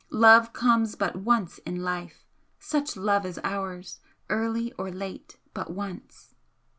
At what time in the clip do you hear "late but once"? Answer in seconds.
4.89-6.33